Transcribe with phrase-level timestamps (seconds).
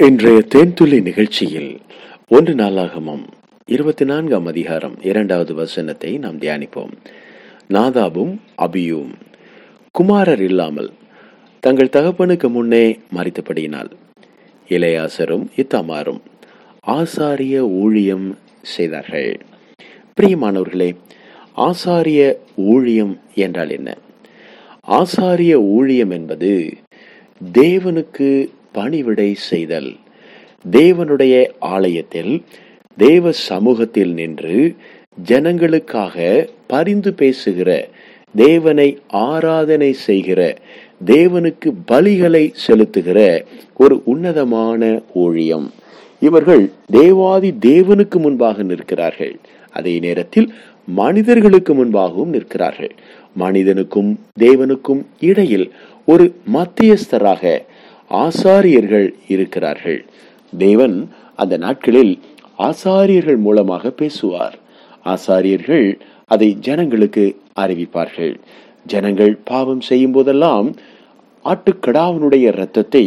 [0.00, 1.80] இன்றைய தேன்துளி நிகழ்ச்சியில்
[2.28, 3.22] ஒன்று நாளாகமம்
[3.66, 6.90] இருபத்தி நான்காம் அதிகாரம் இரண்டாவது வசனத்தை நாம் தியானிப்போம்.
[7.68, 9.12] நாதாபும் அபியும்
[9.90, 10.92] குமாரர் இல்லாமல்
[11.60, 13.90] தங்கள் தகப்பனுக்கு முன்னே மறித்தபடியினால்
[14.68, 16.20] இளையாசரும் இத்தாமாரும்
[16.86, 19.40] ஆசாரிய ஊழியம் செய்தார்கள்.
[20.20, 20.96] பிரியமானவர்களே
[21.56, 23.96] ஆசாரிய ஊழியம் என்றால் என்ன?
[24.88, 26.72] ஆசாரிய ஊழியம் என்பது
[27.52, 29.90] தேவனுக்கு பணிவிடை செய்தல்.
[30.70, 32.42] தேவனுடைய ஆலயத்தில்
[32.96, 34.76] தேவ சமூகத்தில் நின்று
[35.26, 37.88] ஜனங்களுக்காக பரிந்து பேசுகிற
[38.34, 40.56] தேவனை ஆராதனை செய்கிற
[41.06, 43.44] தேவனுக்கு பலிகளை செலுத்துகிற
[43.76, 45.72] ஒரு உன்னதமான ஊழியம்.
[46.20, 49.36] இவர்கள் தேவாதி தேவனுக்கு முன்பாக நிற்கிறார்கள்.
[49.70, 50.52] அதே நேரத்தில்
[50.86, 52.94] மனிதர்களுக்கு முன்பாகவும் நிற்கிறார்கள்.
[53.34, 55.72] மனிதனுக்கும் தேவனுக்கும் இடையில்
[56.06, 57.58] ஒரு மத்தியஸ்தராக
[58.22, 60.00] ஆசாரியர்கள் இருக்கிறார்கள்.
[60.52, 60.96] தேவன்
[61.38, 62.12] அந்த நாட்களில்
[62.58, 64.56] ஆசாரியர்கள் மூலமாக பேசுவார்.
[65.06, 65.86] ஆசாரியர்கள்
[66.30, 67.24] அதை ஜனங்களுக்கு
[67.62, 68.34] அறிவிப்பார்கள்.
[68.86, 70.68] ஜனங்கள் பாவம் செய்யும் போதெல்லாம்
[71.44, 73.04] ஆட்டுக்கடாவனுடைய இரத்தத்தை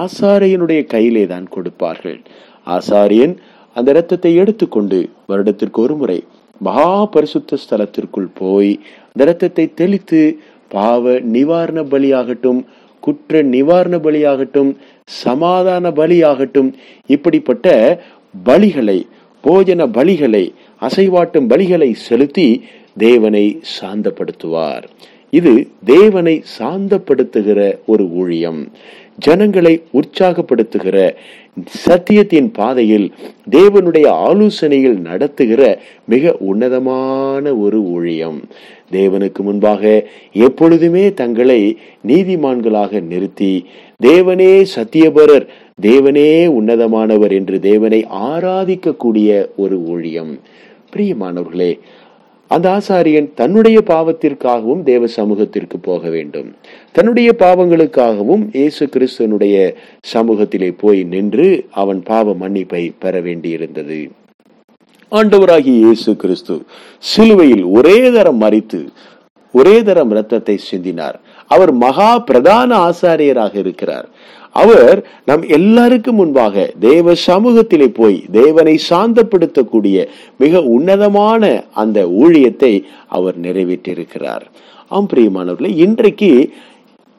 [0.00, 2.18] ஆசாரியனுடைய கையிலே தான் கொடுப்பார்கள்.
[2.66, 3.34] ஆசாரியன்
[3.76, 4.98] அந்த இரத்தத்தை எடுத்துக்கொண்டு
[5.30, 6.18] வருடத்திற்கு ஒரு முறை
[6.60, 8.72] மகா பரிசுத்த ஸ்தலத்திற்குள் போய்
[9.06, 10.20] அந்த இரத்தத்தை தெளித்து
[10.70, 12.60] பாவ நிவாரண பலியாகட்டும்
[13.06, 14.70] குற்ற நிவாரண பலியாகட்டும்
[15.22, 16.70] சமாதான பலியாகட்டும்
[17.14, 17.66] இப்படிப்பட்ட
[18.44, 18.98] பலிகளை
[19.44, 20.44] போஜன பலிகளை
[20.82, 22.48] அசைவாட்டும் பலிகளை செலுத்தி
[22.98, 24.84] தேவனை சாந்தப்படுத்துவார்.
[25.38, 25.52] இது
[25.84, 27.60] தேவனை சாந்தப்படுத்துகிற
[27.92, 28.60] ஒரு ஊழியம்.
[29.26, 30.96] ஜனங்களை உற்சாகப்படுத்துகிற
[31.86, 33.06] சத்தியத்தின் பாதையில்
[33.50, 35.60] தேவனுடைய ஆலோசனையில் நடத்துகிற
[36.12, 38.38] மிக உன்னதமான ஒரு ஊழியம்.
[38.92, 39.92] தேவனுக்கு முன்பாக
[40.46, 41.60] எப்பொழுதுமே தங்களை
[42.08, 43.54] நீதிமான்களாக நிறுத்தி
[44.02, 45.46] தேவனே சத்தியபரர்
[45.82, 50.34] தேவனே உன்னதமானவர் என்று தேவனை ஆராதிக்கக்கூடிய ஒரு ஊழியம்.
[50.94, 51.72] பிரியமானவர்களே
[52.54, 56.48] அந்த ஆசாரியன் தன்னுடைய பாவத்திற்காகவும் தேவ சமூகத்திற்கு போக வேண்டும்.
[56.96, 59.56] தன்னுடைய பாவங்களுக்காகவும் இயேசு கிறிஸ்துவனுடைய
[60.14, 61.48] சமூகத்திலே போய் நின்று
[61.82, 64.00] அவன் பாவ மன்னிப்பை பெற வேண்டியிருந்தது.
[65.12, 66.54] ஆண்டவராகிய இயேசு கிறிஸ்து
[66.98, 68.80] சிலுவையில் ஒரே தரம் மறித்து
[69.54, 71.16] ஒரே தரம் இரத்தத்தை சிந்தினார்.
[71.54, 74.06] அவர் மகா பிரதான ஆசாரியராக இருக்கிறார்.
[74.62, 74.98] அவர்
[75.28, 80.06] நம் எல்லாருக்கும் முன்பாக தேவ சமூகத்திலே போய் தேவனை சாந்தப்படுத்தக்கூடிய
[80.42, 81.42] மிக உன்னதமான
[81.82, 82.74] அந்த ஊழியத்தை
[83.08, 84.44] அவர் நிறைவேற்றியிருக்கிறார்.
[84.88, 86.30] ஆம் பிரியமானவர்களே இன்றைக்கு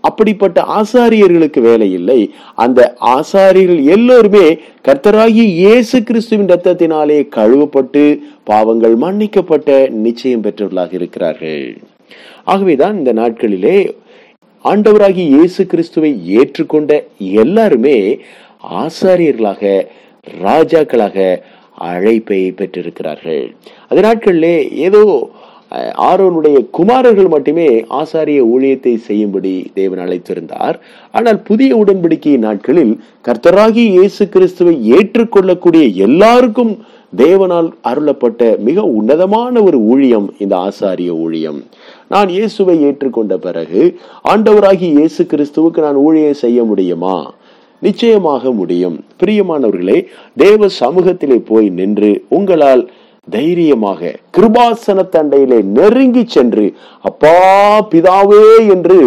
[0.00, 2.20] அப்படிப்பட்ட ஆசாரியர்களுக்கு வேலை இல்லை.
[2.54, 2.80] அந்த
[3.14, 4.46] ஆசாரியர்கள் எல்லோருமே
[4.88, 8.04] கர்த்தராகி இயேசு கிறிஸ்துவின் ரத்தத்தினாலே கழுவப்பட்டு
[8.44, 11.64] பாவங்கள் மன்னிக்கப்பட்ட நிச்சயம் பெற்றவர்களாக இருக்கிறார்கள்.
[12.44, 13.78] ஆகவேதான் இந்த நாட்களிலே
[14.70, 16.92] ஆண்டவராகி இயேசு கிறிஸ்துவை ஏற்றுக்கொண்ட
[17.42, 17.96] எல்லாருமே
[18.84, 19.62] ஆசாரியர்களாக
[20.44, 21.26] ராஜாக்களாக
[21.90, 23.44] அழைப்பை பெற்றிருக்கிறார்கள்.
[23.90, 24.56] அது நாட்களிலே
[24.86, 25.02] ஏதோ
[26.08, 27.68] ஆரோனுடைய குமாரர்கள் மட்டுமே
[28.00, 30.76] ஆசாரிய ஊழியத்தை செய்யும்படி தேவன் அழைத்திருந்தார்.
[31.16, 32.94] ஆனால் புதிய உடன்படிக்கை நாட்களில்
[33.28, 36.72] கர்த்தராகி இயேசு கிறிஸ்துவை ஏற்றுக்கொள்ளக்கூடிய எல்லாருக்கும்
[37.16, 41.62] தேவனால் அருளப்பட்ட மிக உன்னதமான ஒரு ஊழியம் இந்த ஆசாரிய ஊழியம்.
[42.08, 43.98] நான் இயேசுவை ஏற்றுக்கொண்ட பிறகு
[44.32, 47.32] ஆண்டவராகி இயேசு கிறிஸ்துவுக்கு நான் ஊழியம் செய்ய முடியுமா?
[47.78, 49.04] நிச்சயமாக முடியும்.
[49.20, 52.90] பிரியமானவர்களே தேவ சமூகத்திலே போய் நின்று உங்களால்
[53.30, 57.34] தைரியமாக கிருபாசன தண்டையிலே நெருங்கி சென்று அப்பா
[57.90, 58.98] பிதாவே என்று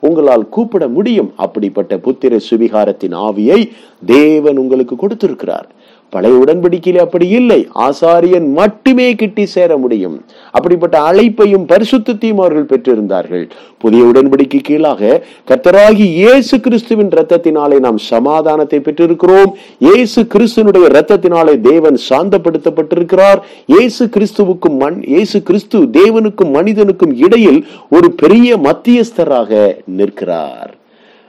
[0.00, 1.32] உங்களால் கூப்பிட முடியும்.
[1.36, 3.70] அப்படிப்பட்ட புத்திர சுவிகாரத்தின் ஆவியை
[4.06, 5.68] தேவன் உங்களுக்கு கொடுத்திருக்கிறார்.
[6.10, 7.58] பழைய உடன்படிக்கையில் அப்படி இல்லை.
[7.86, 10.14] ஆசாரியன் மட்டுமே கிட்டி சேர முடியும்.
[10.50, 13.44] அப்படிப்பட்ட அழைப்பையும் பரிசுத்தையும் அவர்கள் பெற்றிருந்தார்கள்.
[13.78, 19.52] புதிய உடன்படிக்கை கீழாக கத்தராகி இயேசு கிறிஸ்துவின் ரத்தத்தினாலே நாம் சமாதானத்தை பெற்றிருக்கிறோம்.
[19.78, 23.42] இயேசு கிறிஸ்துனுடைய ரத்தத்தினாலே தேவன் சாந்தப்படுத்தப்பட்டிருக்கிறார்.
[23.66, 30.77] இயேசு கிறிஸ்துவுக்கும் மண் இயேசு கிறிஸ்து தேவனுக்கும் மனிதனுக்கும் இடையில் ஒரு பெரிய மத்தியஸ்தராக நிற்கிறார்.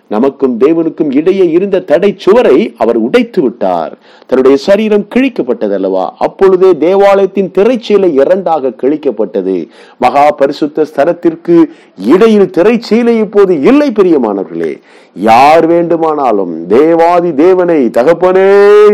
[0.09, 3.94] நமக்கும் தேவனுக்கும் இடையே இருந்த தடை சுவரை அவர் உடைத்து விட்டார்.
[4.28, 6.06] தன்னுடைய சரீரம் கிழிக்கப்பட்டதல்லவா?
[6.19, 9.57] அப்பொழுதே தேவாலயத்தின் திரைச்சீலை இரண்டாக கிழிக்கப்பட்டது.
[9.98, 11.57] மகா பரிசுத்த ஸ்தலத்திற்கு
[12.13, 14.74] இடையில் திரைச்சீலை இப்போது இல்லை பெரியமானவர்களே.
[15.13, 18.50] யார் வேண்டுமானாலும் தேவாதி தேவனை தகப்பனே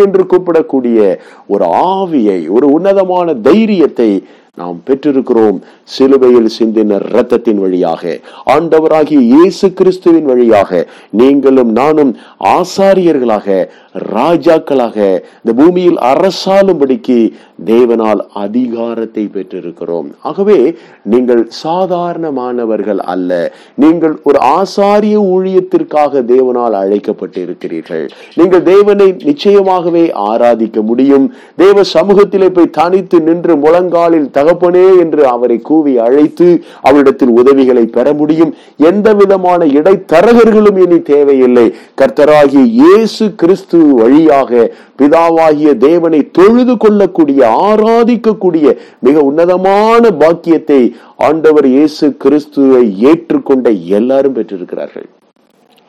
[0.06, 1.00] என்று கூப்பிடக்கூடிய
[1.48, 4.10] ஒரு ஆவியை ஒரு உன்னதமான தைரியத்தை
[4.56, 8.19] நாம் பெற்றிருக்கிறோம் சிலுவையில் சிந்தின இரத்தத்தின் வழியாக.
[8.46, 10.88] ஆண்டவராகிய இயேசு கிறிஸ்துவின் வழியாக.
[11.10, 14.97] நீங்களும் நானும் ஆசாரியர்களாக ராஜாக்களாக
[15.42, 17.31] இந்த பூமியில் அரசாளும்படிக்கு
[17.65, 20.07] தேவனால் அதிகாரத்தை பெற்றிருக்கிறோம்.
[20.21, 23.53] ஆகவே நீங்கள் சாதாரணமானவர்கள் அல்ல.
[23.75, 28.06] நீங்கள் ஒரு ஆசாரிய ஊழியத்திற்காக தேவனால் அழைக்கப்பட்டு இருக்கிறீர்கள்
[28.36, 31.33] நீங்கள் தேவனை நிச்சயமாகவே ஆராதிக்க முடியும்.
[31.56, 36.50] தேவ சமூகத்திலே போய் தனித்து நின்று முழங்காலில் தகப்பனே என்று அவரை கூவி அழைத்து
[36.81, 38.56] அவரிடத்தில் உதவிகளை பெற முடியும்.
[38.77, 41.74] எந்த விதமான இடைத்தரகர்களும் இனி தேவையில்லை.
[42.01, 52.84] கர்த்தராகி இயேசு கிறிஸ்து வழியாக பிதாவாகிய தேவனை தொழுது கொள்ளக்கூடிய ஆராதிக்கக்கூடிய மிக உன்னதமான பாக்கியத்தை ஆண்டவர் இயேசு கிறிஸ்துவை
[53.12, 53.68] ஏற்றுக்கொண்ட
[53.98, 55.08] எல்லாரும் பெற்றிருக்கிறார்கள்.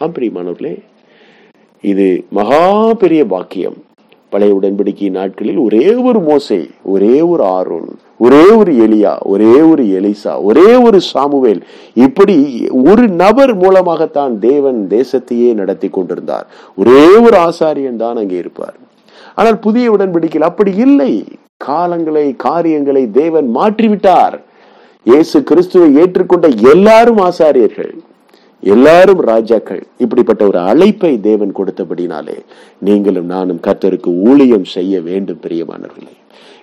[0.00, 0.74] ஆம்பிரியமானவர்களே
[1.80, 3.76] இது மகா பெரிய பாக்கியம்.
[4.28, 7.90] பழைய உடன்படிக்கை நாட்களில் ஒரே ஒரு மோசை ஒரே ஒரு ஆரோன்.
[8.24, 11.60] ஒரே ஒரு எலியா ஒரே ஒரு எலிசா ஒரே ஒரு சாமுவேல்.
[12.06, 12.36] இப்படி
[12.90, 16.46] ஒரு நபர் மூலமாகத்தான் தேவன் தேசத்தையே நடத்தி கொண்டிருந்தார்.
[16.80, 18.76] ஒரே ஒரு ஆசாரியன் தான் அங்கே இருப்பார்.
[19.34, 21.12] ஆனால் புதிய உடன்படிக்கையில் அப்படி இல்லை.
[21.68, 24.36] காலங்களை காரியங்களை தேவன் மாற்றிவிட்டார்.
[25.10, 27.94] இயேசு கிறிஸ்துவை ஏற்றுக்கொண்ட எல்லாரும் ஆசாரியர்கள்.
[28.60, 29.86] எல்லாரும் ராஜாக்கள்.
[29.98, 32.38] இப்படிப்பட்ட ஒரு அழைப்பை தேவன் கொடுத்தபடினாலே
[32.78, 36.14] நீங்களும் நானும் கர்த்தருக்கு ஊழியம் செய்ய வேண்டும் பிரியமானவர்களே.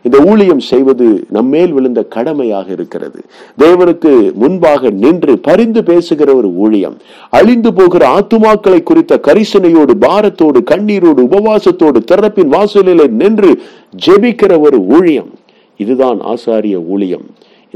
[0.01, 3.21] இந்த ஊழியம் செய்வது நம்மேல் விழுந்த கடமையாக இருக்கிறது.
[3.59, 6.97] தேவனுக்கு முன்பாக நின்று பரிந்து பேசுகிற ஒரு ஊழியம்
[7.29, 13.61] அழிந்து போகிற ஆத்துமாக்களை குறித்த கரிசனையோடு பாரத்தோடு கண்ணீரோடு உபவாசத்தோடு திறப்பின் வாசலில் நின்று
[14.05, 15.29] ஜெபிக்கிற ஒரு ஊழியம்.
[15.77, 17.25] இதுதான் ஆசாரிய ஊழியம்.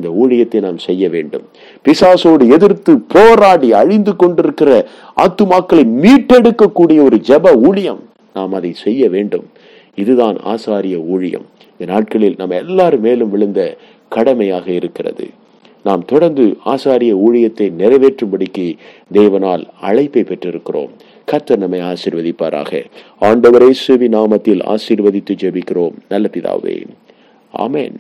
[0.02, 1.42] இந்த ஊழியத்தை நாம் செய்ய வேண்டும்.
[1.84, 8.00] பிசாசோடு எதிர்த்து போராடி அழிந்து கொண்டிருக்கிற ஆத்துமாக்களை மீட்டெடுக்கக்கூடிய ஒரு ஜெப ஊழியம்
[8.34, 9.46] நாம் அதை செய்ய வேண்டும்.
[9.96, 11.46] இதுதான் ஆசாரிய ஊழியம்.
[11.78, 13.78] இந்த நாட்களில் நம்ம எல்லாரும் மேலும் விழுந்த
[14.10, 15.30] கடமையாக இருக்கிறது.
[15.84, 18.78] நாம் தொடர்ந்து ஆசாரிய ஊழியத்தை நிறைவேற்றும்படிக்கு
[19.14, 20.90] தேவனால் அழைப்பை பெற்றிருக்கிறோம்.
[21.26, 22.86] கர்த்தர் நம்மை ஆசிர்வதிப்பாராக.
[23.22, 25.94] ஆண்டவரே சுவி நாமத்தில் ஆசீர்வதித்து ஜெபிக்கிறோம்.
[26.10, 26.86] நல்ல பிதாவே.
[27.58, 27.94] ஆமேன்.